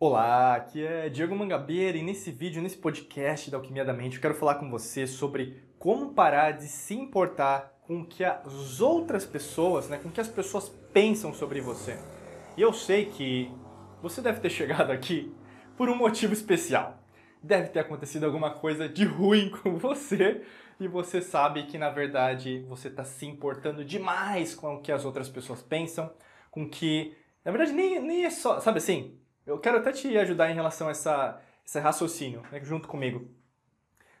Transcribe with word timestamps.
Olá, 0.00 0.54
aqui 0.54 0.86
é 0.86 1.08
Diego 1.08 1.34
Mangabeira 1.34 1.98
e 1.98 2.04
nesse 2.04 2.30
vídeo, 2.30 2.62
nesse 2.62 2.76
podcast 2.76 3.50
da 3.50 3.56
Alquimia 3.56 3.84
da 3.84 3.92
Mente, 3.92 4.14
eu 4.14 4.22
quero 4.22 4.34
falar 4.34 4.54
com 4.54 4.70
você 4.70 5.08
sobre 5.08 5.60
como 5.76 6.14
parar 6.14 6.52
de 6.52 6.68
se 6.68 6.94
importar 6.94 7.76
com 7.82 8.02
o 8.02 8.06
que 8.06 8.22
as 8.22 8.80
outras 8.80 9.26
pessoas, 9.26 9.88
né, 9.88 9.98
com 9.98 10.08
o 10.08 10.12
que 10.12 10.20
as 10.20 10.28
pessoas 10.28 10.68
pensam 10.92 11.34
sobre 11.34 11.60
você. 11.60 11.98
E 12.56 12.62
eu 12.62 12.72
sei 12.72 13.06
que 13.06 13.50
você 14.00 14.22
deve 14.22 14.38
ter 14.38 14.50
chegado 14.50 14.92
aqui 14.92 15.34
por 15.76 15.88
um 15.88 15.96
motivo 15.96 16.32
especial. 16.32 17.02
Deve 17.42 17.70
ter 17.70 17.80
acontecido 17.80 18.22
alguma 18.22 18.52
coisa 18.52 18.88
de 18.88 19.04
ruim 19.04 19.50
com 19.64 19.78
você 19.78 20.42
e 20.78 20.86
você 20.86 21.20
sabe 21.20 21.64
que 21.64 21.76
na 21.76 21.90
verdade 21.90 22.64
você 22.68 22.86
está 22.86 23.02
se 23.02 23.26
importando 23.26 23.84
demais 23.84 24.54
com 24.54 24.76
o 24.76 24.80
que 24.80 24.92
as 24.92 25.04
outras 25.04 25.28
pessoas 25.28 25.60
pensam, 25.60 26.08
com 26.52 26.70
que 26.70 27.16
na 27.44 27.50
verdade 27.50 27.72
nem, 27.72 28.00
nem 28.00 28.24
é 28.24 28.30
só, 28.30 28.60
sabe 28.60 28.78
assim, 28.78 29.18
eu 29.48 29.58
quero 29.58 29.78
até 29.78 29.92
te 29.92 30.16
ajudar 30.18 30.50
em 30.50 30.54
relação 30.54 30.88
a 30.88 30.90
essa, 30.90 31.40
esse 31.64 31.78
raciocínio, 31.80 32.42
né, 32.52 32.60
junto 32.62 32.86
comigo. 32.86 33.28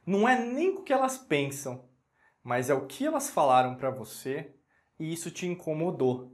Não 0.04 0.26
é 0.26 0.38
nem 0.38 0.70
o 0.70 0.82
que 0.82 0.92
elas 0.92 1.18
pensam, 1.18 1.84
mas 2.42 2.70
é 2.70 2.74
o 2.74 2.86
que 2.86 3.04
elas 3.04 3.28
falaram 3.28 3.74
para 3.74 3.90
você 3.90 4.54
e 4.98 5.12
isso 5.12 5.30
te 5.30 5.46
incomodou. 5.46 6.32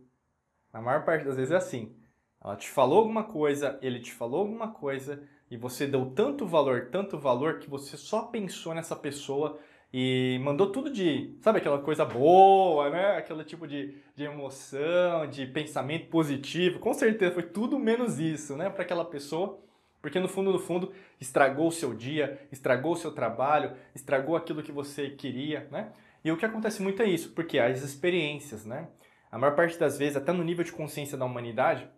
Na 0.72 0.80
maior 0.80 1.04
parte 1.04 1.24
das 1.24 1.36
vezes 1.36 1.50
é 1.50 1.56
assim. 1.56 1.96
Ela 2.42 2.56
te 2.56 2.70
falou 2.70 2.98
alguma 2.98 3.24
coisa, 3.24 3.78
ele 3.82 3.98
te 3.98 4.12
falou 4.12 4.40
alguma 4.40 4.72
coisa 4.72 5.26
e 5.50 5.56
você 5.56 5.86
deu 5.86 6.12
tanto 6.12 6.46
valor, 6.46 6.88
tanto 6.92 7.18
valor 7.18 7.58
que 7.58 7.68
você 7.68 7.96
só 7.96 8.22
pensou 8.22 8.74
nessa 8.74 8.94
pessoa 8.94 9.58
e 9.96 10.40
mandou 10.42 10.72
tudo 10.72 10.90
de, 10.90 11.36
sabe, 11.40 11.58
aquela 11.58 11.78
coisa 11.78 12.04
boa, 12.04 12.90
né? 12.90 13.16
Aquele 13.16 13.44
tipo 13.44 13.64
de, 13.64 13.94
de 14.16 14.24
emoção, 14.24 15.24
de 15.28 15.46
pensamento 15.46 16.08
positivo. 16.08 16.80
Com 16.80 16.92
certeza 16.92 17.32
foi 17.32 17.44
tudo 17.44 17.78
menos 17.78 18.18
isso, 18.18 18.56
né, 18.56 18.68
para 18.68 18.82
aquela 18.82 19.04
pessoa. 19.04 19.56
Porque 20.02 20.18
no 20.18 20.26
fundo, 20.26 20.50
no 20.50 20.58
fundo, 20.58 20.92
estragou 21.20 21.68
o 21.68 21.72
seu 21.72 21.94
dia, 21.94 22.44
estragou 22.50 22.94
o 22.94 22.96
seu 22.96 23.12
trabalho, 23.12 23.76
estragou 23.94 24.34
aquilo 24.34 24.64
que 24.64 24.72
você 24.72 25.10
queria, 25.10 25.68
né? 25.70 25.92
E 26.24 26.32
o 26.32 26.36
que 26.36 26.44
acontece 26.44 26.82
muito 26.82 27.00
é 27.00 27.06
isso, 27.06 27.30
porque 27.30 27.60
as 27.60 27.80
experiências, 27.84 28.66
né? 28.66 28.88
A 29.30 29.38
maior 29.38 29.54
parte 29.54 29.78
das 29.78 29.96
vezes, 29.96 30.16
até 30.16 30.32
no 30.32 30.42
nível 30.42 30.64
de 30.64 30.72
consciência 30.72 31.16
da 31.16 31.24
humanidade 31.24 31.88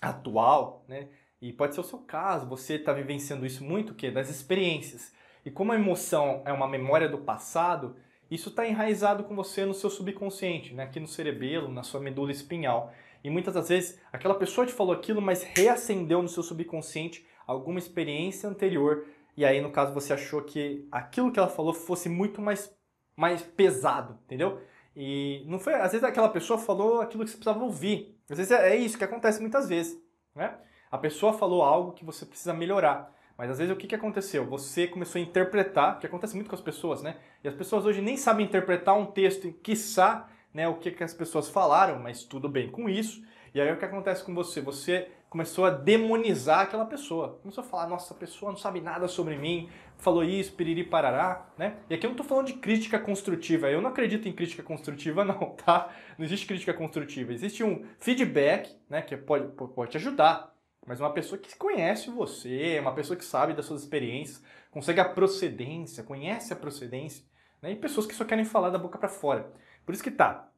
atual, 0.00 0.84
né? 0.86 1.08
E 1.42 1.52
pode 1.52 1.74
ser 1.74 1.80
o 1.80 1.84
seu 1.84 1.98
caso, 1.98 2.48
você 2.48 2.74
está 2.74 2.92
vivenciando 2.92 3.44
isso 3.44 3.64
muito, 3.64 3.90
o 3.90 3.94
quê? 3.96 4.08
Das 4.12 4.30
experiências. 4.30 5.12
E 5.44 5.50
como 5.50 5.72
a 5.72 5.74
emoção 5.74 6.42
é 6.44 6.52
uma 6.52 6.66
memória 6.66 7.08
do 7.08 7.18
passado, 7.18 7.96
isso 8.30 8.48
está 8.48 8.66
enraizado 8.66 9.24
com 9.24 9.36
você 9.36 9.64
no 9.64 9.74
seu 9.74 9.90
subconsciente, 9.90 10.74
né? 10.74 10.84
aqui 10.84 10.98
no 10.98 11.06
cerebelo, 11.06 11.68
na 11.68 11.82
sua 11.82 12.00
medula 12.00 12.32
espinhal. 12.32 12.92
E 13.22 13.30
muitas 13.30 13.54
das 13.54 13.68
vezes 13.68 14.00
aquela 14.12 14.34
pessoa 14.34 14.66
te 14.66 14.72
falou 14.72 14.94
aquilo, 14.94 15.20
mas 15.20 15.42
reacendeu 15.42 16.22
no 16.22 16.28
seu 16.28 16.42
subconsciente 16.42 17.26
alguma 17.46 17.78
experiência 17.78 18.48
anterior. 18.48 19.06
E 19.36 19.44
aí, 19.44 19.60
no 19.60 19.70
caso, 19.70 19.92
você 19.92 20.12
achou 20.12 20.42
que 20.42 20.86
aquilo 20.90 21.30
que 21.30 21.38
ela 21.38 21.48
falou 21.48 21.74
fosse 21.74 22.08
muito 22.08 22.40
mais, 22.40 22.74
mais 23.16 23.42
pesado, 23.42 24.18
entendeu? 24.24 24.60
E 24.96 25.44
não 25.46 25.58
foi. 25.58 25.74
Às 25.74 25.92
vezes 25.92 26.04
aquela 26.04 26.28
pessoa 26.28 26.58
falou 26.58 27.00
aquilo 27.00 27.24
que 27.24 27.30
você 27.30 27.36
precisava 27.36 27.64
ouvir. 27.64 28.18
Às 28.30 28.38
vezes 28.38 28.52
é 28.52 28.76
isso 28.76 28.96
que 28.96 29.04
acontece 29.04 29.40
muitas 29.40 29.68
vezes. 29.68 30.00
Né? 30.34 30.56
A 30.90 30.98
pessoa 30.98 31.32
falou 31.32 31.62
algo 31.62 31.92
que 31.92 32.04
você 32.04 32.24
precisa 32.24 32.54
melhorar. 32.54 33.12
Mas 33.36 33.50
às 33.50 33.58
vezes 33.58 33.72
o 33.72 33.76
que, 33.76 33.86
que 33.86 33.94
aconteceu? 33.94 34.46
Você 34.46 34.86
começou 34.86 35.18
a 35.18 35.22
interpretar, 35.22 35.98
que 35.98 36.06
acontece 36.06 36.34
muito 36.34 36.48
com 36.48 36.54
as 36.54 36.60
pessoas, 36.60 37.02
né? 37.02 37.16
E 37.42 37.48
as 37.48 37.54
pessoas 37.54 37.84
hoje 37.84 38.00
nem 38.00 38.16
sabem 38.16 38.46
interpretar 38.46 38.96
um 38.96 39.06
texto, 39.06 39.52
quiçá 39.62 40.28
né, 40.52 40.68
o 40.68 40.74
que, 40.74 40.92
que 40.92 41.02
as 41.02 41.12
pessoas 41.12 41.48
falaram, 41.48 41.98
mas 41.98 42.22
tudo 42.22 42.48
bem 42.48 42.70
com 42.70 42.88
isso. 42.88 43.24
E 43.52 43.60
aí 43.60 43.72
o 43.72 43.76
que 43.76 43.84
acontece 43.84 44.22
com 44.22 44.32
você? 44.34 44.60
Você 44.60 45.08
começou 45.28 45.64
a 45.64 45.70
demonizar 45.70 46.60
aquela 46.60 46.86
pessoa. 46.86 47.40
Começou 47.42 47.64
a 47.64 47.66
falar, 47.66 47.88
nossa, 47.88 48.14
a 48.14 48.16
pessoa 48.16 48.52
não 48.52 48.56
sabe 48.56 48.80
nada 48.80 49.08
sobre 49.08 49.36
mim, 49.36 49.68
falou 49.98 50.22
isso, 50.22 50.52
piriri 50.52 50.84
parará, 50.84 51.48
né? 51.58 51.78
E 51.90 51.94
aqui 51.94 52.06
eu 52.06 52.10
não 52.10 52.14
estou 52.14 52.26
falando 52.26 52.46
de 52.46 52.52
crítica 52.54 53.00
construtiva. 53.00 53.68
Eu 53.68 53.82
não 53.82 53.90
acredito 53.90 54.28
em 54.28 54.32
crítica 54.32 54.62
construtiva, 54.62 55.24
não, 55.26 55.56
tá? 55.56 55.90
Não 56.16 56.24
existe 56.24 56.46
crítica 56.46 56.72
construtiva. 56.72 57.32
Existe 57.32 57.64
um 57.64 57.84
feedback, 57.98 58.76
né, 58.88 59.02
que 59.02 59.16
pode, 59.16 59.48
pode 59.48 59.90
te 59.90 59.96
ajudar 59.96 60.53
mas 60.86 61.00
uma 61.00 61.12
pessoa 61.12 61.38
que 61.38 61.56
conhece 61.56 62.10
você, 62.10 62.78
uma 62.78 62.94
pessoa 62.94 63.16
que 63.16 63.24
sabe 63.24 63.54
das 63.54 63.66
suas 63.66 63.82
experiências, 63.82 64.42
consegue 64.70 65.00
a 65.00 65.08
procedência, 65.08 66.02
conhece 66.02 66.52
a 66.52 66.56
procedência, 66.56 67.24
né? 67.62 67.72
e 67.72 67.76
pessoas 67.76 68.06
que 68.06 68.14
só 68.14 68.24
querem 68.24 68.44
falar 68.44 68.70
da 68.70 68.78
boca 68.78 68.98
para 68.98 69.08
fora. 69.08 69.52
Por 69.84 69.94
isso 69.94 70.04
que 70.04 70.10
tá. 70.10 70.50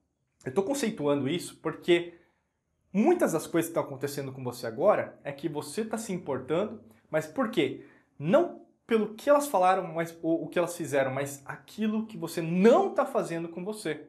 Eu 0.45 0.51
estou 0.51 0.65
conceituando 0.65 1.29
isso 1.29 1.57
porque 1.61 2.15
muitas 2.93 3.33
das 3.33 3.47
coisas 3.47 3.69
que 3.69 3.79
estão 3.79 3.85
acontecendo 3.85 4.33
com 4.33 4.43
você 4.43 4.67
agora 4.67 5.19
é 5.23 5.33
que 5.33 5.49
você 5.49 5.83
está 5.83 5.99
se 5.99 6.13
importando, 6.13 6.83
mas 7.11 7.27
por 7.27 7.51
quê? 7.51 7.87
Não 8.19 8.67
pelo 8.87 9.15
que 9.15 9.29
elas 9.29 9.49
falaram, 9.49 9.83
mas 9.95 10.17
ou 10.23 10.45
o 10.45 10.49
que 10.49 10.59
elas 10.59 10.77
fizeram, 10.77 11.13
mas 11.13 11.43
aquilo 11.45 12.07
que 12.07 12.17
você 12.17 12.41
não 12.41 12.91
está 12.91 13.05
fazendo 13.05 13.49
com 13.49 13.65
você. 13.65 14.09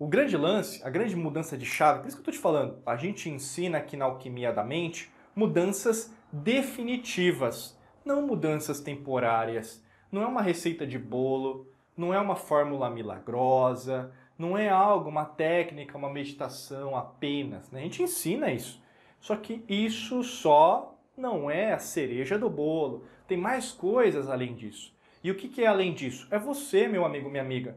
O 0.00 0.08
grande 0.08 0.34
lance, 0.34 0.82
a 0.82 0.88
grande 0.88 1.14
mudança 1.14 1.58
de 1.58 1.66
chave, 1.66 2.00
por 2.00 2.08
isso 2.08 2.16
que 2.16 2.20
eu 2.20 2.32
estou 2.32 2.32
te 2.32 2.40
falando, 2.40 2.78
a 2.86 2.96
gente 2.96 3.28
ensina 3.28 3.76
aqui 3.76 3.98
na 3.98 4.06
Alquimia 4.06 4.50
da 4.50 4.64
Mente 4.64 5.12
mudanças 5.36 6.10
definitivas, 6.32 7.78
não 8.02 8.26
mudanças 8.26 8.80
temporárias. 8.80 9.84
Não 10.10 10.22
é 10.22 10.26
uma 10.26 10.40
receita 10.40 10.86
de 10.86 10.98
bolo, 10.98 11.70
não 11.94 12.14
é 12.14 12.18
uma 12.18 12.34
fórmula 12.34 12.88
milagrosa, 12.88 14.10
não 14.38 14.56
é 14.56 14.70
algo, 14.70 15.10
uma 15.10 15.26
técnica, 15.26 15.98
uma 15.98 16.08
meditação 16.08 16.96
apenas. 16.96 17.70
Né? 17.70 17.80
A 17.80 17.82
gente 17.82 18.02
ensina 18.02 18.50
isso. 18.50 18.82
Só 19.20 19.36
que 19.36 19.62
isso 19.68 20.24
só 20.24 20.98
não 21.14 21.50
é 21.50 21.74
a 21.74 21.78
cereja 21.78 22.38
do 22.38 22.48
bolo. 22.48 23.04
Tem 23.28 23.36
mais 23.36 23.70
coisas 23.70 24.30
além 24.30 24.54
disso. 24.54 24.96
E 25.22 25.30
o 25.30 25.34
que 25.34 25.62
é 25.62 25.66
além 25.66 25.92
disso? 25.92 26.26
É 26.30 26.38
você, 26.38 26.88
meu 26.88 27.04
amigo, 27.04 27.28
minha 27.28 27.42
amiga. 27.42 27.76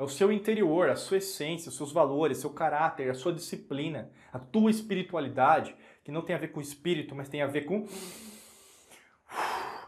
É 0.00 0.02
o 0.02 0.08
seu 0.08 0.32
interior, 0.32 0.88
a 0.88 0.96
sua 0.96 1.18
essência, 1.18 1.68
os 1.68 1.76
seus 1.76 1.92
valores, 1.92 2.38
seu 2.38 2.48
caráter, 2.48 3.10
a 3.10 3.14
sua 3.14 3.34
disciplina, 3.34 4.10
a 4.32 4.38
tua 4.38 4.70
espiritualidade, 4.70 5.76
que 6.02 6.10
não 6.10 6.22
tem 6.22 6.34
a 6.34 6.38
ver 6.38 6.48
com 6.48 6.60
espírito, 6.62 7.14
mas 7.14 7.28
tem 7.28 7.42
a 7.42 7.46
ver 7.46 7.66
com 7.66 7.86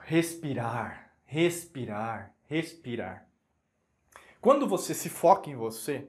respirar, 0.04 1.14
respirar, 1.24 2.34
respirar. 2.46 3.26
Quando 4.38 4.68
você 4.68 4.92
se 4.92 5.08
foca 5.08 5.48
em 5.48 5.56
você, 5.56 6.06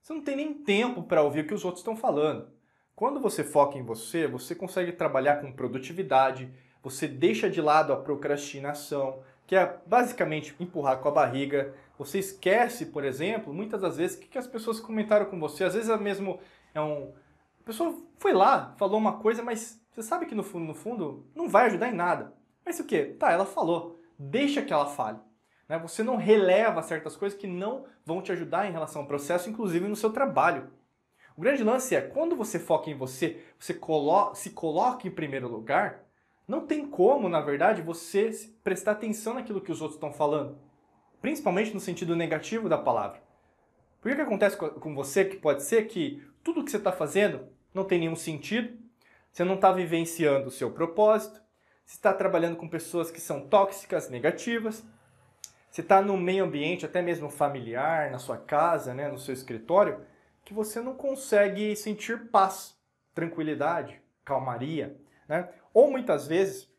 você 0.00 0.12
não 0.12 0.22
tem 0.22 0.36
nem 0.36 0.54
tempo 0.62 1.02
para 1.02 1.24
ouvir 1.24 1.40
o 1.40 1.46
que 1.48 1.54
os 1.54 1.64
outros 1.64 1.80
estão 1.80 1.96
falando. 1.96 2.48
Quando 2.94 3.18
você 3.18 3.42
foca 3.42 3.76
em 3.76 3.82
você, 3.82 4.28
você 4.28 4.54
consegue 4.54 4.92
trabalhar 4.92 5.40
com 5.40 5.52
produtividade, 5.52 6.48
você 6.80 7.08
deixa 7.08 7.50
de 7.50 7.60
lado 7.60 7.92
a 7.92 7.96
procrastinação, 7.96 9.20
que 9.52 9.56
é 9.56 9.78
basicamente 9.84 10.56
empurrar 10.58 10.96
com 11.00 11.08
a 11.08 11.12
barriga. 11.12 11.74
Você 11.98 12.18
esquece, 12.18 12.86
por 12.86 13.04
exemplo, 13.04 13.52
muitas 13.52 13.82
das 13.82 13.98
vezes, 13.98 14.16
o 14.16 14.20
que 14.20 14.38
as 14.38 14.46
pessoas 14.46 14.80
comentaram 14.80 15.26
com 15.26 15.38
você. 15.38 15.62
Às 15.62 15.74
vezes 15.74 15.90
é 15.90 15.96
mesmo 15.98 16.40
é 16.72 16.80
um. 16.80 17.12
A 17.60 17.62
pessoa 17.62 17.94
foi 18.16 18.32
lá, 18.32 18.74
falou 18.78 18.96
uma 18.96 19.18
coisa, 19.18 19.42
mas 19.42 19.78
você 19.90 20.02
sabe 20.02 20.24
que 20.24 20.34
no 20.34 20.42
fundo, 20.42 20.64
no 20.64 20.74
fundo, 20.74 21.26
não 21.34 21.50
vai 21.50 21.66
ajudar 21.66 21.90
em 21.90 21.94
nada. 21.94 22.32
Mas 22.64 22.80
o 22.80 22.86
que? 22.86 23.04
Tá, 23.04 23.30
ela 23.30 23.44
falou. 23.44 24.00
Deixa 24.18 24.62
que 24.62 24.72
ela 24.72 24.86
fale. 24.86 25.18
Né? 25.68 25.78
Você 25.80 26.02
não 26.02 26.16
releva 26.16 26.82
certas 26.82 27.14
coisas 27.14 27.38
que 27.38 27.46
não 27.46 27.84
vão 28.06 28.22
te 28.22 28.32
ajudar 28.32 28.66
em 28.66 28.72
relação 28.72 29.02
ao 29.02 29.06
processo, 29.06 29.50
inclusive 29.50 29.86
no 29.86 29.96
seu 29.96 30.10
trabalho. 30.14 30.70
O 31.36 31.42
grande 31.42 31.62
lance 31.62 31.94
é, 31.94 32.00
quando 32.00 32.34
você 32.34 32.58
foca 32.58 32.88
em 32.88 32.96
você, 32.96 33.44
você 33.58 33.74
colo 33.74 34.34
se 34.34 34.48
coloca 34.48 35.06
em 35.06 35.10
primeiro 35.10 35.46
lugar, 35.46 36.06
não 36.46 36.66
tem 36.66 36.86
como, 36.86 37.28
na 37.28 37.40
verdade, 37.40 37.82
você 37.82 38.30
prestar 38.62 38.92
atenção 38.92 39.34
naquilo 39.34 39.60
que 39.60 39.72
os 39.72 39.80
outros 39.80 39.96
estão 39.96 40.12
falando. 40.12 40.58
Principalmente 41.20 41.72
no 41.72 41.80
sentido 41.80 42.16
negativo 42.16 42.68
da 42.68 42.78
palavra. 42.78 43.22
Por 44.00 44.10
que, 44.10 44.16
que 44.16 44.22
acontece 44.22 44.56
com 44.56 44.94
você 44.94 45.24
que 45.24 45.36
pode 45.36 45.62
ser 45.62 45.86
que 45.86 46.22
tudo 46.42 46.64
que 46.64 46.70
você 46.70 46.76
está 46.76 46.90
fazendo 46.90 47.46
não 47.72 47.84
tem 47.84 48.00
nenhum 48.00 48.16
sentido, 48.16 48.76
você 49.30 49.44
não 49.44 49.54
está 49.54 49.70
vivenciando 49.70 50.48
o 50.48 50.50
seu 50.50 50.70
propósito, 50.70 51.40
você 51.84 51.96
está 51.96 52.12
trabalhando 52.12 52.56
com 52.56 52.68
pessoas 52.68 53.10
que 53.10 53.20
são 53.20 53.46
tóxicas, 53.48 54.10
negativas, 54.10 54.84
você 55.70 55.80
está 55.80 56.02
no 56.02 56.18
meio 56.18 56.44
ambiente, 56.44 56.84
até 56.84 57.00
mesmo 57.00 57.30
familiar, 57.30 58.10
na 58.10 58.18
sua 58.18 58.36
casa, 58.36 58.92
né, 58.92 59.08
no 59.08 59.18
seu 59.18 59.32
escritório, 59.32 60.04
que 60.44 60.52
você 60.52 60.80
não 60.80 60.94
consegue 60.94 61.74
sentir 61.76 62.28
paz, 62.28 62.76
tranquilidade, 63.14 63.98
calmaria. 64.24 65.00
Né? 65.28 65.48
Ou 65.72 65.90
muitas 65.90 66.26
vezes 66.26 66.70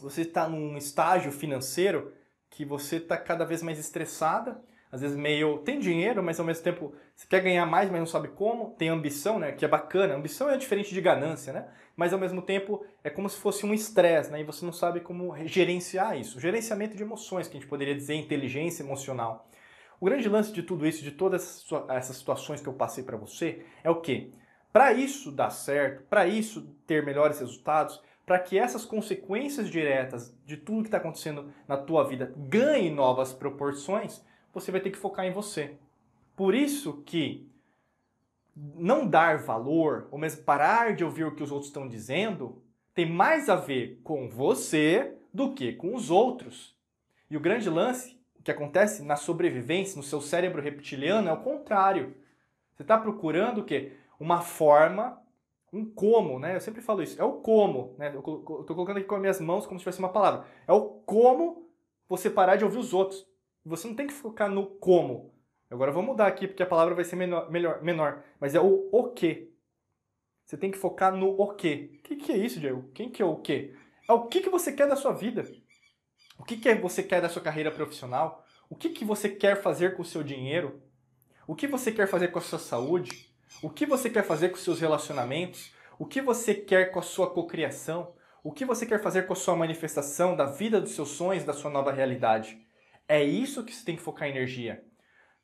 você 0.00 0.22
está 0.22 0.48
num 0.48 0.76
estágio 0.76 1.32
financeiro 1.32 2.12
que 2.50 2.64
você 2.64 2.96
está 2.96 3.16
cada 3.16 3.44
vez 3.44 3.62
mais 3.62 3.78
estressada, 3.78 4.60
às 4.90 5.00
vezes 5.00 5.16
meio 5.16 5.58
tem 5.58 5.78
dinheiro, 5.78 6.22
mas 6.22 6.38
ao 6.38 6.46
mesmo 6.46 6.62
tempo 6.62 6.94
você 7.14 7.26
quer 7.26 7.42
ganhar 7.42 7.66
mais, 7.66 7.90
mas 7.90 7.98
não 7.98 8.06
sabe 8.06 8.28
como, 8.28 8.70
tem 8.78 8.88
ambição, 8.88 9.38
né, 9.38 9.52
que 9.52 9.64
é 9.64 9.68
bacana. 9.68 10.14
Ambição 10.14 10.48
é 10.48 10.56
diferente 10.56 10.94
de 10.94 11.00
ganância, 11.00 11.52
né? 11.52 11.68
Mas 11.96 12.12
ao 12.12 12.18
mesmo 12.18 12.40
tempo 12.42 12.84
é 13.02 13.10
como 13.10 13.28
se 13.28 13.38
fosse 13.38 13.66
um 13.66 13.74
estresse, 13.74 14.30
né? 14.30 14.40
E 14.40 14.44
você 14.44 14.64
não 14.64 14.72
sabe 14.72 15.00
como 15.00 15.34
gerenciar 15.46 16.18
isso. 16.18 16.38
Gerenciamento 16.38 16.96
de 16.96 17.02
emoções, 17.02 17.48
que 17.48 17.56
a 17.56 17.60
gente 17.60 17.68
poderia 17.68 17.94
dizer 17.94 18.14
inteligência 18.14 18.82
emocional. 18.82 19.48
O 19.98 20.04
grande 20.04 20.28
lance 20.28 20.52
de 20.52 20.62
tudo 20.62 20.86
isso, 20.86 21.02
de 21.02 21.10
todas 21.10 21.64
essas 21.88 22.16
situações 22.16 22.60
que 22.60 22.68
eu 22.68 22.74
passei 22.74 23.02
para 23.02 23.16
você, 23.16 23.64
é 23.82 23.90
o 23.90 24.00
quê? 24.00 24.30
Para 24.76 24.92
isso 24.92 25.32
dar 25.32 25.48
certo, 25.48 26.02
para 26.02 26.26
isso 26.26 26.68
ter 26.86 27.02
melhores 27.02 27.40
resultados, 27.40 27.98
para 28.26 28.38
que 28.38 28.58
essas 28.58 28.84
consequências 28.84 29.70
diretas 29.70 30.36
de 30.44 30.58
tudo 30.58 30.82
que 30.82 30.88
está 30.88 30.98
acontecendo 30.98 31.50
na 31.66 31.78
tua 31.78 32.04
vida 32.04 32.34
ganhem 32.36 32.94
novas 32.94 33.32
proporções, 33.32 34.22
você 34.52 34.70
vai 34.70 34.82
ter 34.82 34.90
que 34.90 34.98
focar 34.98 35.24
em 35.24 35.32
você. 35.32 35.78
Por 36.36 36.54
isso 36.54 37.02
que 37.06 37.50
não 38.54 39.08
dar 39.08 39.38
valor, 39.38 40.08
ou 40.10 40.18
mesmo 40.18 40.44
parar 40.44 40.94
de 40.94 41.02
ouvir 41.02 41.24
o 41.24 41.34
que 41.34 41.42
os 41.42 41.50
outros 41.50 41.68
estão 41.68 41.88
dizendo, 41.88 42.62
tem 42.92 43.10
mais 43.10 43.48
a 43.48 43.56
ver 43.56 43.98
com 44.04 44.28
você 44.28 45.14
do 45.32 45.54
que 45.54 45.72
com 45.72 45.94
os 45.94 46.10
outros. 46.10 46.76
E 47.30 47.36
o 47.38 47.40
grande 47.40 47.70
lance, 47.70 48.20
que 48.44 48.50
acontece 48.50 49.02
na 49.02 49.16
sobrevivência, 49.16 49.96
no 49.96 50.02
seu 50.02 50.20
cérebro 50.20 50.60
reptiliano, 50.60 51.30
é 51.30 51.32
o 51.32 51.40
contrário. 51.40 52.14
Você 52.74 52.82
está 52.82 52.98
procurando 52.98 53.62
o 53.62 53.64
quê? 53.64 53.92
Uma 54.18 54.40
forma, 54.40 55.20
um 55.72 55.84
como, 55.84 56.38
né? 56.38 56.56
Eu 56.56 56.60
sempre 56.60 56.80
falo 56.80 57.02
isso, 57.02 57.20
é 57.20 57.24
o 57.24 57.34
como, 57.34 57.94
né? 57.98 58.12
Eu 58.14 58.20
estou 58.20 58.64
colocando 58.64 58.98
aqui 58.98 59.06
com 59.06 59.14
as 59.14 59.20
minhas 59.20 59.40
mãos 59.40 59.66
como 59.66 59.78
se 59.78 59.84
fosse 59.84 59.98
uma 59.98 60.12
palavra. 60.12 60.46
É 60.66 60.72
o 60.72 60.82
como 61.04 61.70
você 62.08 62.30
parar 62.30 62.56
de 62.56 62.64
ouvir 62.64 62.78
os 62.78 62.94
outros. 62.94 63.26
Você 63.64 63.88
não 63.88 63.94
tem 63.94 64.06
que 64.06 64.12
focar 64.12 64.50
no 64.50 64.66
como. 64.66 65.34
Agora 65.70 65.90
eu 65.90 65.94
vou 65.94 66.02
mudar 66.02 66.28
aqui 66.28 66.46
porque 66.46 66.62
a 66.62 66.66
palavra 66.66 66.94
vai 66.94 67.04
ser 67.04 67.16
menor, 67.16 67.50
melhor, 67.50 67.82
menor. 67.82 68.22
Mas 68.40 68.54
é 68.54 68.60
o 68.60 68.88
o 68.92 69.12
que. 69.12 69.52
Você 70.44 70.56
tem 70.56 70.70
que 70.70 70.78
focar 70.78 71.14
no 71.14 71.28
o 71.40 71.54
que. 71.54 71.98
O 71.98 72.02
que, 72.02 72.16
que 72.16 72.32
é 72.32 72.36
isso, 72.36 72.60
Diego? 72.60 72.88
Quem 72.94 73.10
que 73.10 73.20
é 73.20 73.24
o 73.24 73.36
que? 73.36 73.74
É 74.08 74.12
o 74.12 74.26
que, 74.26 74.40
que 74.40 74.48
você 74.48 74.72
quer 74.72 74.88
da 74.88 74.94
sua 74.94 75.12
vida. 75.12 75.44
O 76.38 76.44
que, 76.44 76.56
que 76.56 76.72
você 76.76 77.02
quer 77.02 77.20
da 77.20 77.28
sua 77.28 77.42
carreira 77.42 77.72
profissional? 77.72 78.44
O 78.70 78.76
que, 78.76 78.90
que 78.90 79.04
você 79.04 79.28
quer 79.28 79.60
fazer 79.60 79.96
com 79.96 80.02
o 80.02 80.04
seu 80.04 80.22
dinheiro? 80.22 80.80
O 81.46 81.54
que 81.54 81.66
você 81.66 81.90
quer 81.90 82.06
fazer 82.06 82.28
com 82.28 82.38
a 82.38 82.42
sua 82.42 82.58
saúde? 82.58 83.25
O 83.62 83.70
que 83.70 83.86
você 83.86 84.10
quer 84.10 84.22
fazer 84.22 84.50
com 84.50 84.56
seus 84.56 84.80
relacionamentos? 84.80 85.72
O 85.98 86.04
que 86.04 86.20
você 86.20 86.54
quer 86.54 86.90
com 86.90 86.98
a 86.98 87.02
sua 87.02 87.30
cocriação? 87.30 88.12
O 88.44 88.52
que 88.52 88.64
você 88.64 88.84
quer 88.84 89.02
fazer 89.02 89.26
com 89.26 89.32
a 89.32 89.36
sua 89.36 89.56
manifestação 89.56 90.36
da 90.36 90.44
vida 90.44 90.80
dos 90.80 90.92
seus 90.92 91.08
sonhos, 91.08 91.44
da 91.44 91.52
sua 91.52 91.70
nova 91.70 91.90
realidade? 91.90 92.58
É 93.08 93.22
isso 93.22 93.64
que 93.64 93.74
você 93.74 93.84
tem 93.84 93.96
que 93.96 94.02
focar 94.02 94.28
energia. 94.28 94.84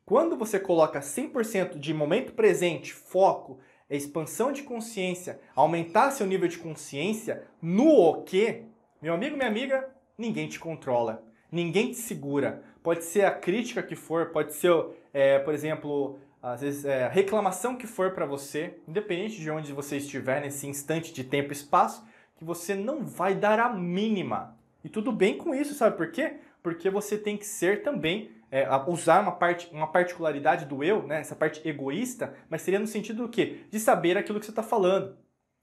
Quando 0.04 0.36
você 0.36 0.58
coloca 0.58 1.00
100% 1.00 1.78
de 1.78 1.94
momento 1.94 2.32
presente, 2.32 2.92
foco, 2.92 3.60
expansão 3.88 4.52
de 4.52 4.62
consciência, 4.62 5.40
aumentar 5.54 6.10
seu 6.10 6.26
nível 6.26 6.48
de 6.48 6.58
consciência 6.58 7.46
no 7.60 7.88
o 7.88 8.22
que, 8.22 8.64
meu 9.00 9.14
amigo, 9.14 9.36
minha 9.36 9.48
amiga, 9.48 9.88
ninguém 10.18 10.48
te 10.48 10.58
controla, 10.58 11.24
ninguém 11.50 11.90
te 11.90 11.96
segura. 11.96 12.62
Pode 12.82 13.04
ser 13.04 13.24
a 13.24 13.30
crítica 13.30 13.82
que 13.82 13.94
for, 13.94 14.30
pode 14.30 14.54
ser, 14.54 14.72
é, 15.12 15.38
por 15.38 15.54
exemplo, 15.54 16.18
às 16.42 16.60
vezes 16.60 16.84
é, 16.84 17.04
a 17.04 17.08
reclamação 17.08 17.76
que 17.76 17.86
for 17.86 18.10
para 18.10 18.26
você, 18.26 18.78
independente 18.88 19.40
de 19.40 19.50
onde 19.50 19.72
você 19.72 19.98
estiver 19.98 20.40
nesse 20.40 20.66
instante 20.66 21.12
de 21.12 21.22
tempo 21.22 21.50
e 21.50 21.52
espaço, 21.52 22.04
que 22.34 22.44
você 22.44 22.74
não 22.74 23.04
vai 23.04 23.34
dar 23.34 23.60
a 23.60 23.72
mínima. 23.72 24.56
E 24.82 24.88
tudo 24.88 25.12
bem 25.12 25.38
com 25.38 25.54
isso, 25.54 25.72
sabe 25.74 25.96
por 25.96 26.10
quê? 26.10 26.38
Porque 26.60 26.90
você 26.90 27.16
tem 27.16 27.36
que 27.36 27.46
ser 27.46 27.82
também 27.82 28.32
é, 28.50 28.66
usar 28.88 29.22
uma, 29.22 29.32
parte, 29.32 29.68
uma 29.72 29.86
particularidade 29.86 30.66
do 30.66 30.82
eu, 30.82 31.06
né, 31.06 31.20
essa 31.20 31.36
parte 31.36 31.66
egoísta, 31.66 32.34
mas 32.50 32.62
seria 32.62 32.80
no 32.80 32.86
sentido 32.88 33.22
do 33.22 33.28
quê? 33.28 33.60
De 33.70 33.78
saber 33.78 34.18
aquilo 34.18 34.40
que 34.40 34.44
você 34.44 34.52
está 34.52 34.62
falando. 34.62 35.16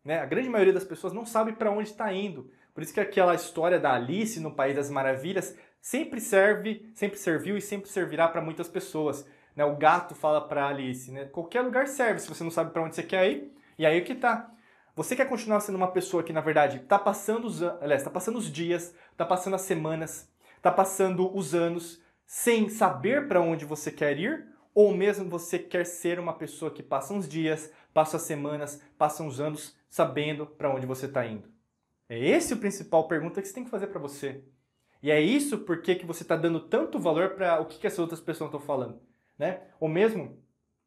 Né? 0.04 0.20
A 0.20 0.26
grande 0.26 0.48
maioria 0.48 0.74
das 0.74 0.86
pessoas 0.86 1.12
não 1.12 1.26
sabe 1.26 1.52
para 1.52 1.70
onde 1.70 1.90
está 1.90 2.12
indo. 2.14 2.50
Por 2.74 2.82
isso 2.82 2.94
que 2.94 3.02
aquela 3.02 3.36
história 3.36 3.80
da 3.80 3.94
Alice 3.94 4.40
no 4.40 4.56
País 4.56 4.76
das 4.76 4.90
Maravilhas 4.90 5.58
sempre 5.82 6.22
serve, 6.22 6.90
sempre 6.96 7.20
serviu 7.20 7.58
e 7.58 7.62
sempre 7.62 7.90
servirá 7.90 8.28
para 8.28 8.42
muitas 8.42 8.70
pessoas. 8.70 9.28
Né? 9.60 9.66
O 9.66 9.76
gato 9.76 10.16
fala 10.16 10.40
para 10.40 10.70
Alice, 10.70 11.12
né? 11.12 11.26
qualquer 11.26 11.60
lugar 11.60 11.86
serve 11.86 12.22
se 12.22 12.30
você 12.30 12.46
não 12.46 12.50
sabe 12.50 12.72
para 12.72 12.82
onde 12.82 12.96
você 12.96 13.04
quer 13.04 13.30
ir. 13.30 13.54
E 13.78 13.86
aí 13.86 14.00
que 14.00 14.16
tá? 14.16 14.50
Você 14.96 15.18
quer 15.18 15.28
continuar 15.28 15.60
sendo 15.60 15.76
uma 15.76 15.92
pessoa 15.92 16.24
que, 16.24 16.32
na 16.32 16.40
verdade, 16.40 16.78
está 16.78 16.98
passando 16.98 17.46
os, 17.46 17.62
aliás, 17.62 18.02
tá 18.02 18.10
passando 18.10 18.38
os 18.38 18.50
dias, 18.50 18.96
está 19.12 19.26
passando 19.26 19.56
as 19.56 19.62
semanas, 19.64 20.32
está 20.56 20.72
passando 20.72 21.36
os 21.36 21.54
anos, 21.54 22.02
sem 22.26 22.70
saber 22.70 23.28
para 23.28 23.42
onde 23.42 23.66
você 23.66 23.92
quer 23.92 24.18
ir, 24.18 24.48
ou 24.74 24.96
mesmo 24.96 25.30
você 25.30 25.60
quer 25.60 25.86
ser 25.86 26.22
uma 26.22 26.32
pessoa 26.32 26.72
que 26.72 26.82
passa 26.82 27.14
uns 27.14 27.28
dias, 27.28 27.70
passa 27.94 28.16
as 28.16 28.24
semanas, 28.24 28.82
passa 28.98 29.24
uns 29.24 29.42
anos 29.42 29.76
sabendo 29.90 30.46
para 30.46 30.74
onde 30.74 30.86
você 30.86 31.06
está 31.06 31.26
indo? 31.26 31.50
É 32.08 32.18
esse 32.18 32.54
o 32.54 32.58
principal 32.58 33.10
pergunta 33.10 33.42
que 33.42 33.48
você 33.50 33.56
tem 33.56 33.66
que 33.66 33.70
fazer 33.70 33.88
para 33.88 34.00
você. 34.00 34.42
E 35.04 35.12
é 35.12 35.20
isso 35.20 35.58
porque 35.60 35.96
que 35.96 36.06
você 36.06 36.24
está 36.24 36.38
dando 36.38 36.62
tanto 36.62 36.98
valor 36.98 37.32
para 37.32 37.60
o 37.60 37.66
que, 37.66 37.78
que 37.78 37.88
as 37.88 38.00
outras 38.00 38.22
pessoas 38.22 38.48
estão 38.48 38.62
falando, 38.62 39.02
né? 39.40 39.62
Ou 39.80 39.88
mesmo, 39.88 40.38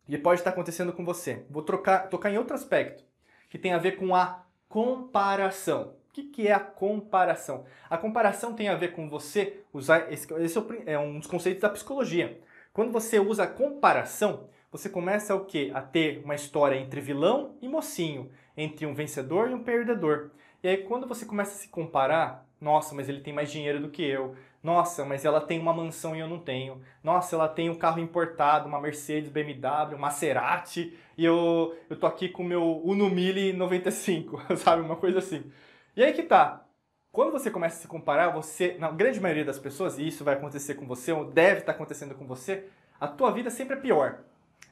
e 0.06 0.18
pode 0.18 0.40
estar 0.40 0.50
acontecendo 0.50 0.92
com 0.92 1.04
você. 1.04 1.46
Vou 1.48 1.62
trocar, 1.62 2.08
tocar 2.08 2.30
em 2.30 2.36
outro 2.36 2.54
aspecto, 2.54 3.02
que 3.48 3.58
tem 3.58 3.72
a 3.72 3.78
ver 3.78 3.92
com 3.92 4.14
a 4.14 4.44
comparação. 4.68 5.94
O 6.08 6.12
que, 6.12 6.24
que 6.24 6.46
é 6.46 6.52
a 6.52 6.60
comparação? 6.60 7.64
A 7.88 7.96
comparação 7.96 8.52
tem 8.52 8.68
a 8.68 8.76
ver 8.76 8.92
com 8.92 9.08
você 9.08 9.64
usar. 9.72 10.12
Esse, 10.12 10.30
esse 10.34 10.58
é, 10.58 10.92
é 10.92 10.98
um 10.98 11.18
dos 11.18 11.26
conceitos 11.26 11.62
da 11.62 11.70
psicologia. 11.70 12.38
Quando 12.72 12.92
você 12.92 13.18
usa 13.18 13.44
a 13.44 13.46
comparação, 13.46 14.48
você 14.70 14.88
começa 14.90 15.34
o 15.34 15.44
quê? 15.44 15.70
A 15.74 15.80
ter 15.80 16.22
uma 16.22 16.34
história 16.34 16.76
entre 16.76 17.00
vilão 17.00 17.56
e 17.62 17.68
mocinho, 17.68 18.30
entre 18.56 18.84
um 18.84 18.94
vencedor 18.94 19.50
e 19.50 19.54
um 19.54 19.62
perdedor. 19.62 20.30
E 20.62 20.68
aí, 20.68 20.78
quando 20.78 21.08
você 21.08 21.24
começa 21.24 21.52
a 21.52 21.54
se 21.54 21.68
comparar, 21.68 22.46
nossa, 22.62 22.94
mas 22.94 23.08
ele 23.08 23.20
tem 23.20 23.32
mais 23.32 23.50
dinheiro 23.50 23.80
do 23.80 23.90
que 23.90 24.02
eu. 24.02 24.36
Nossa, 24.62 25.04
mas 25.04 25.24
ela 25.24 25.40
tem 25.40 25.58
uma 25.58 25.74
mansão 25.74 26.14
e 26.14 26.20
eu 26.20 26.28
não 26.28 26.38
tenho. 26.38 26.80
Nossa, 27.02 27.34
ela 27.34 27.48
tem 27.48 27.68
um 27.68 27.74
carro 27.74 27.98
importado, 27.98 28.68
uma 28.68 28.80
Mercedes, 28.80 29.28
BMW, 29.28 29.98
Maserati, 29.98 30.96
e 31.18 31.24
eu, 31.24 31.76
eu 31.90 31.96
tô 31.98 32.06
aqui 32.06 32.28
com 32.28 32.44
o 32.44 32.46
meu 32.46 32.80
Uno 32.84 33.10
Mille 33.10 33.52
95, 33.52 34.40
sabe? 34.56 34.80
Uma 34.80 34.94
coisa 34.94 35.18
assim. 35.18 35.50
E 35.96 36.04
aí 36.04 36.12
que 36.12 36.22
tá. 36.22 36.64
Quando 37.10 37.32
você 37.32 37.50
começa 37.50 37.78
a 37.78 37.80
se 37.80 37.88
comparar, 37.88 38.30
você, 38.30 38.76
na 38.78 38.90
grande 38.90 39.20
maioria 39.20 39.44
das 39.44 39.58
pessoas, 39.58 39.98
e 39.98 40.06
isso 40.06 40.24
vai 40.24 40.34
acontecer 40.34 40.74
com 40.74 40.86
você, 40.86 41.12
ou 41.12 41.24
deve 41.24 41.60
estar 41.60 41.72
acontecendo 41.72 42.14
com 42.14 42.26
você, 42.26 42.68
a 43.00 43.08
tua 43.08 43.32
vida 43.32 43.50
sempre 43.50 43.76
é 43.76 43.80
pior. 43.80 44.20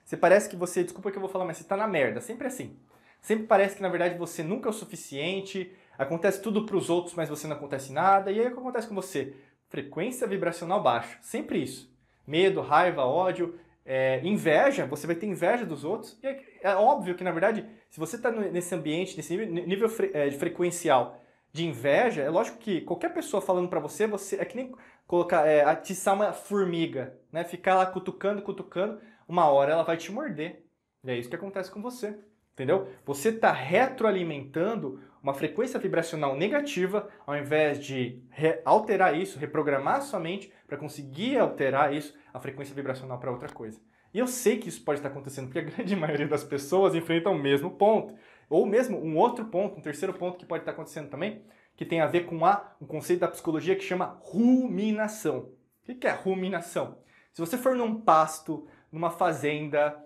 Você 0.05 0.17
parece 0.17 0.49
que 0.49 0.57
você, 0.57 0.85
desculpa 0.85 1.11
que 1.11 1.17
eu 1.17 1.21
vou 1.21 1.29
falar, 1.29 1.45
mas 1.45 1.57
você 1.57 1.65
tá 1.65 1.77
na 1.77 1.89
merda, 1.89 2.21
sempre 2.21 2.47
assim. 2.47 2.77
Sempre 3.21 3.47
parece 3.47 3.77
que 3.77 3.83
na 3.83 3.89
verdade 3.89 4.17
você 4.17 4.43
nunca 4.43 4.69
é 4.69 4.71
o 4.71 4.73
suficiente, 4.73 5.71
acontece 6.01 6.41
tudo 6.41 6.65
para 6.65 6.77
os 6.77 6.89
outros, 6.89 7.15
mas 7.15 7.29
você 7.29 7.47
não 7.47 7.57
acontece 7.57 7.93
nada. 7.93 8.31
E 8.33 8.41
aí 8.41 8.47
o 8.47 8.53
que 8.53 8.59
acontece 8.59 8.89
com 8.89 8.95
você? 8.95 9.35
Frequência 9.69 10.27
vibracional 10.27 10.83
baixa, 10.83 11.19
sempre 11.21 11.63
isso. 11.63 11.95
Medo, 12.27 12.61
raiva, 12.61 13.05
ódio, 13.05 13.59
é, 13.85 14.21
inveja, 14.25 14.87
você 14.87 15.07
vai 15.07 15.17
ter 15.17 15.27
inveja 15.27 15.67
dos 15.67 15.85
outros. 15.85 16.19
E 16.23 16.27
é, 16.27 16.45
é 16.63 16.75
óbvio 16.75 17.15
que, 17.15 17.25
na 17.25 17.31
verdade, 17.31 17.67
se 17.91 18.01
você 18.01 18.17
está 18.17 18.31
nesse 18.31 18.75
ambiente, 18.75 19.17
nesse 19.17 19.37
nível, 19.37 19.67
nível 19.67 19.89
fre, 19.89 20.11
é, 20.15 20.31
frequencial 20.31 21.21
de 21.53 21.67
inveja, 21.67 22.23
é 22.23 22.31
lógico 22.31 22.59
que 22.59 22.81
qualquer 22.81 23.13
pessoa 23.13 23.43
falando 23.43 23.69
para 23.69 23.81
você, 23.81 24.07
você 24.07 24.37
é 24.37 24.45
que 24.45 24.57
nem 24.57 24.73
colocar, 25.07 25.47
é, 25.47 25.65
atiçar 25.65 26.15
uma 26.15 26.33
formiga, 26.33 27.19
né? 27.33 27.45
Ficar 27.45 27.75
lá 27.75 27.85
cutucando, 27.85 28.43
cutucando, 28.43 29.01
uma 29.29 29.47
hora 29.47 29.73
ela 29.73 29.83
vai 29.83 29.97
te 29.97 30.13
morder. 30.13 30.65
E 31.05 31.11
é 31.11 31.19
isso 31.19 31.29
que 31.29 31.37
acontece 31.37 31.71
com 31.71 31.83
você, 31.83 32.17
entendeu? 32.53 32.89
Você 33.05 33.31
está 33.31 33.53
retroalimentando 33.53 35.01
uma 35.23 35.35
frequência 35.35 35.79
vibracional 35.79 36.37
negativa, 36.37 37.09
ao 37.27 37.37
invés 37.37 37.85
de 37.85 38.23
alterar 38.65 39.19
isso, 39.19 39.39
reprogramar 39.39 40.03
sua 40.03 40.19
mente 40.19 40.53
para 40.67 40.79
conseguir 40.79 41.39
alterar 41.39 41.95
isso, 41.95 42.17
a 42.33 42.41
frequência 42.41 42.75
vibracional 42.75 43.19
para 43.19 43.31
outra 43.31 43.49
coisa. 43.49 43.81
E 44.13 44.19
eu 44.19 44.27
sei 44.27 44.59
que 44.59 44.69
isso 44.69 44.83
pode 44.83 44.99
estar 44.99 45.09
acontecendo 45.09 45.47
porque 45.47 45.59
a 45.59 45.63
grande 45.77 45.95
maioria 45.95 46.27
das 46.27 46.43
pessoas 46.43 46.95
enfrentam 46.95 47.35
o 47.35 47.39
mesmo 47.39 47.71
ponto. 47.71 48.15
Ou 48.49 48.67
mesmo 48.67 48.99
um 48.99 49.17
outro 49.17 49.45
ponto, 49.45 49.79
um 49.79 49.83
terceiro 49.83 50.13
ponto 50.13 50.39
que 50.39 50.47
pode 50.47 50.63
estar 50.63 50.73
acontecendo 50.73 51.09
também, 51.09 51.45
que 51.77 51.85
tem 51.85 52.01
a 52.01 52.07
ver 52.07 52.27
com 52.27 52.45
a, 52.45 52.75
um 52.81 52.87
conceito 52.87 53.21
da 53.21 53.29
psicologia 53.29 53.77
que 53.77 53.85
chama 53.85 54.19
ruminação. 54.23 55.53
O 55.89 55.95
que 55.95 56.07
é 56.07 56.11
ruminação? 56.11 56.99
Se 57.33 57.41
você 57.41 57.57
for 57.57 57.77
num 57.77 58.01
pasto, 58.01 58.67
numa 58.91 59.11
fazenda, 59.11 59.97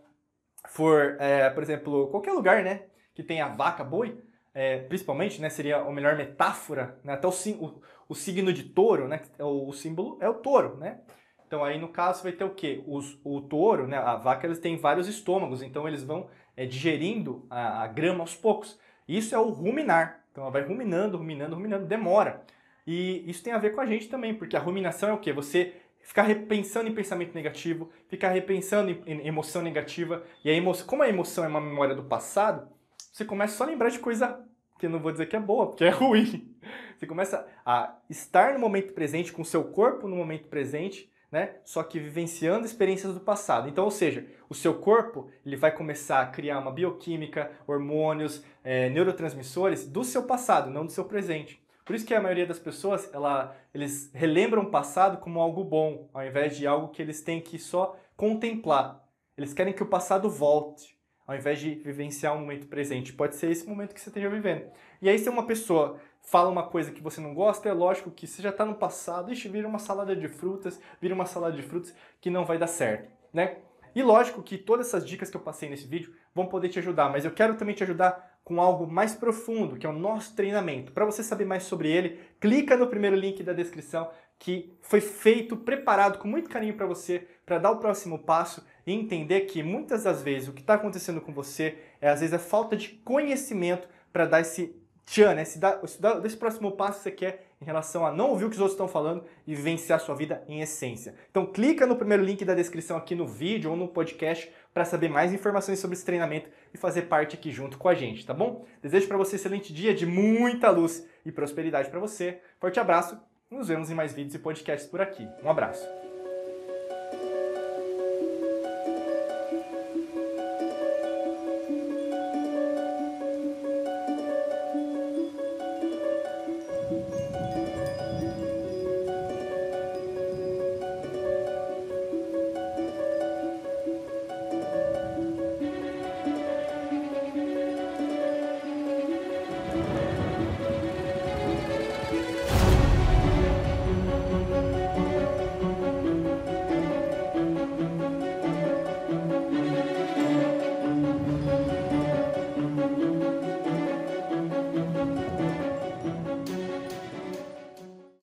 for, 0.68 1.16
é, 1.18 1.48
por 1.50 1.62
exemplo, 1.62 2.08
qualquer 2.08 2.32
lugar, 2.32 2.62
né, 2.62 2.84
que 3.14 3.22
tenha 3.22 3.48
vaca, 3.48 3.82
boi, 3.82 4.18
é, 4.54 4.78
principalmente, 4.78 5.40
né, 5.40 5.50
seria 5.50 5.78
a 5.78 5.90
melhor 5.90 6.16
metáfora, 6.16 6.98
né, 7.02 7.12
até 7.12 7.26
o, 7.26 7.30
o, 7.30 7.82
o 8.08 8.14
signo 8.14 8.52
de 8.52 8.62
touro, 8.62 9.08
né, 9.08 9.20
o, 9.38 9.68
o 9.68 9.72
símbolo 9.72 10.16
é 10.20 10.28
o 10.28 10.34
touro, 10.34 10.76
né, 10.76 11.00
então 11.46 11.62
aí 11.64 11.78
no 11.78 11.88
caso 11.88 12.22
vai 12.22 12.32
ter 12.32 12.44
o 12.44 12.50
quê? 12.50 12.82
Os, 12.86 13.18
o 13.22 13.40
touro, 13.40 13.86
né, 13.86 13.96
a 13.96 14.16
vaca, 14.16 14.46
eles 14.46 14.58
têm 14.58 14.76
vários 14.76 15.06
estômagos, 15.06 15.62
então 15.62 15.86
eles 15.86 16.02
vão 16.02 16.28
é, 16.56 16.66
digerindo 16.66 17.46
a, 17.48 17.84
a, 17.84 17.86
grama 17.86 18.20
aos 18.20 18.34
poucos. 18.34 18.78
Isso 19.06 19.34
é 19.34 19.38
o 19.38 19.50
ruminar. 19.50 20.24
Então 20.32 20.42
ela 20.42 20.52
vai 20.52 20.62
ruminando, 20.62 21.16
ruminando, 21.16 21.54
ruminando, 21.54 21.86
demora. 21.86 22.42
E 22.86 23.22
isso 23.30 23.42
tem 23.42 23.52
a 23.52 23.58
ver 23.58 23.70
com 23.70 23.80
a 23.80 23.86
gente 23.86 24.08
também, 24.08 24.34
porque 24.34 24.56
a 24.56 24.60
ruminação 24.60 25.08
é 25.08 25.12
o 25.12 25.18
quê? 25.18 25.32
Você 25.32 25.74
ficar 26.02 26.22
repensando 26.24 26.88
em 26.88 26.94
pensamento 26.94 27.34
negativo, 27.34 27.90
ficar 28.08 28.30
repensando 28.30 28.90
em 29.06 29.26
emoção 29.26 29.62
negativa. 29.62 30.24
E 30.44 30.50
a 30.50 30.54
emoção, 30.54 30.86
como 30.86 31.02
a 31.02 31.08
emoção 31.08 31.44
é 31.44 31.48
uma 31.48 31.60
memória 31.60 31.94
do 31.94 32.04
passado, 32.04 32.68
você 33.12 33.24
começa 33.24 33.56
só 33.56 33.64
a 33.64 33.68
lembrar 33.68 33.90
de 33.90 34.00
coisa 34.00 34.43
que 34.78 34.88
não 34.88 35.00
vou 35.00 35.12
dizer 35.12 35.26
que 35.26 35.36
é 35.36 35.40
boa, 35.40 35.66
porque 35.66 35.84
é 35.84 35.90
ruim. 35.90 36.54
Você 36.98 37.06
começa 37.06 37.46
a 37.64 37.96
estar 38.08 38.54
no 38.54 38.58
momento 38.58 38.92
presente, 38.92 39.32
com 39.32 39.42
o 39.42 39.44
seu 39.44 39.64
corpo 39.64 40.08
no 40.08 40.16
momento 40.16 40.48
presente, 40.48 41.12
né? 41.30 41.56
Só 41.64 41.82
que 41.82 41.98
vivenciando 41.98 42.64
experiências 42.64 43.12
do 43.12 43.20
passado. 43.20 43.68
Então, 43.68 43.84
ou 43.84 43.90
seja, 43.90 44.24
o 44.48 44.54
seu 44.54 44.74
corpo 44.74 45.28
ele 45.44 45.56
vai 45.56 45.72
começar 45.72 46.20
a 46.20 46.26
criar 46.26 46.60
uma 46.60 46.70
bioquímica, 46.70 47.50
hormônios, 47.66 48.44
é, 48.62 48.88
neurotransmissores 48.90 49.86
do 49.86 50.04
seu 50.04 50.22
passado, 50.24 50.70
não 50.70 50.86
do 50.86 50.92
seu 50.92 51.04
presente. 51.04 51.60
Por 51.84 51.94
isso 51.94 52.06
que 52.06 52.14
a 52.14 52.20
maioria 52.20 52.46
das 52.46 52.58
pessoas, 52.58 53.12
ela, 53.12 53.54
eles 53.74 54.10
relembram 54.14 54.62
o 54.62 54.70
passado 54.70 55.18
como 55.18 55.40
algo 55.40 55.64
bom, 55.64 56.08
ao 56.14 56.24
invés 56.24 56.56
de 56.56 56.66
algo 56.66 56.88
que 56.88 57.02
eles 57.02 57.20
têm 57.20 57.40
que 57.40 57.58
só 57.58 57.96
contemplar. 58.16 59.04
Eles 59.36 59.52
querem 59.52 59.74
que 59.74 59.82
o 59.82 59.86
passado 59.86 60.30
volte, 60.30 60.93
ao 61.26 61.36
invés 61.36 61.58
de 61.58 61.74
vivenciar 61.76 62.34
o 62.34 62.40
momento 62.40 62.66
presente. 62.66 63.12
Pode 63.12 63.36
ser 63.36 63.50
esse 63.50 63.66
momento 63.66 63.94
que 63.94 64.00
você 64.00 64.08
esteja 64.08 64.28
vivendo. 64.28 64.66
E 65.00 65.08
aí, 65.08 65.18
se 65.18 65.28
uma 65.28 65.46
pessoa 65.46 65.98
fala 66.20 66.48
uma 66.48 66.66
coisa 66.66 66.90
que 66.90 67.02
você 67.02 67.20
não 67.20 67.34
gosta, 67.34 67.68
é 67.68 67.72
lógico 67.72 68.10
que 68.10 68.26
você 68.26 68.42
já 68.42 68.50
está 68.50 68.64
no 68.64 68.74
passado, 68.74 69.32
ixi, 69.32 69.48
vira 69.48 69.68
uma 69.68 69.78
salada 69.78 70.14
de 70.16 70.28
frutas, 70.28 70.80
vira 71.00 71.14
uma 71.14 71.26
salada 71.26 71.56
de 71.56 71.62
frutas 71.62 71.94
que 72.20 72.30
não 72.30 72.44
vai 72.44 72.58
dar 72.58 72.66
certo, 72.66 73.10
né? 73.32 73.58
E 73.94 74.02
lógico 74.02 74.42
que 74.42 74.58
todas 74.58 74.88
essas 74.88 75.06
dicas 75.06 75.30
que 75.30 75.36
eu 75.36 75.40
passei 75.40 75.68
nesse 75.68 75.86
vídeo 75.86 76.12
vão 76.34 76.46
poder 76.46 76.68
te 76.68 76.80
ajudar, 76.80 77.10
mas 77.10 77.24
eu 77.24 77.30
quero 77.30 77.54
também 77.54 77.74
te 77.74 77.84
ajudar 77.84 78.38
com 78.42 78.60
algo 78.60 78.86
mais 78.86 79.14
profundo, 79.14 79.76
que 79.76 79.86
é 79.86 79.88
o 79.88 79.92
nosso 79.92 80.34
treinamento. 80.34 80.92
Para 80.92 81.04
você 81.04 81.22
saber 81.22 81.44
mais 81.44 81.62
sobre 81.62 81.90
ele, 81.90 82.20
clica 82.40 82.76
no 82.76 82.88
primeiro 82.88 83.16
link 83.16 83.42
da 83.42 83.52
descrição 83.52 84.10
que 84.38 84.76
foi 84.82 85.00
feito, 85.00 85.56
preparado 85.56 86.18
com 86.18 86.26
muito 86.26 86.50
carinho 86.50 86.76
para 86.76 86.86
você, 86.86 87.26
para 87.46 87.58
dar 87.58 87.70
o 87.70 87.78
próximo 87.78 88.18
passo 88.18 88.64
e 88.86 88.92
entender 88.92 89.42
que 89.42 89.62
muitas 89.62 90.04
das 90.04 90.22
vezes 90.22 90.48
o 90.48 90.52
que 90.52 90.60
está 90.60 90.74
acontecendo 90.74 91.20
com 91.20 91.32
você 91.32 91.78
é 92.00 92.08
às 92.08 92.20
vezes 92.20 92.34
a 92.34 92.38
falta 92.38 92.76
de 92.76 92.90
conhecimento 93.04 93.88
para 94.12 94.26
dar 94.26 94.40
esse 94.40 94.76
tchan, 95.06 95.34
né? 95.34 95.44
Se 95.44 95.58
dá, 95.58 95.86
se 95.86 96.00
dá, 96.00 96.18
desse 96.18 96.36
próximo 96.36 96.72
passo 96.72 96.98
que 96.98 97.04
você 97.04 97.10
quer 97.10 97.46
em 97.60 97.64
relação 97.64 98.06
a 98.06 98.12
não 98.12 98.30
ouvir 98.30 98.44
o 98.44 98.50
que 98.50 98.56
os 98.56 98.60
outros 98.60 98.74
estão 98.74 98.88
falando 98.88 99.24
e 99.46 99.54
vivenciar 99.54 99.98
a 99.98 100.02
sua 100.02 100.14
vida 100.14 100.42
em 100.46 100.60
essência. 100.60 101.14
Então 101.30 101.46
clica 101.46 101.86
no 101.86 101.96
primeiro 101.96 102.22
link 102.22 102.44
da 102.44 102.54
descrição 102.54 102.96
aqui 102.96 103.14
no 103.14 103.26
vídeo 103.26 103.70
ou 103.70 103.76
no 103.76 103.88
podcast 103.88 104.52
para 104.72 104.84
saber 104.84 105.08
mais 105.08 105.32
informações 105.32 105.78
sobre 105.78 105.96
esse 105.96 106.04
treinamento 106.04 106.50
e 106.72 106.78
fazer 106.78 107.02
parte 107.02 107.36
aqui 107.36 107.50
junto 107.50 107.78
com 107.78 107.88
a 107.88 107.94
gente, 107.94 108.26
tá 108.26 108.34
bom? 108.34 108.66
Desejo 108.82 109.08
para 109.08 109.16
você 109.16 109.36
um 109.36 109.38
excelente 109.38 109.72
dia 109.72 109.94
de 109.94 110.04
muita 110.04 110.70
luz 110.70 111.06
e 111.24 111.32
prosperidade 111.32 111.88
para 111.88 112.00
você. 112.00 112.40
Forte 112.58 112.78
abraço. 112.78 113.18
Nos 113.50 113.68
vemos 113.68 113.90
em 113.90 113.94
mais 113.94 114.12
vídeos 114.12 114.34
e 114.34 114.38
podcasts 114.38 114.88
por 114.90 115.00
aqui. 115.00 115.26
Um 115.42 115.48
abraço. 115.48 116.03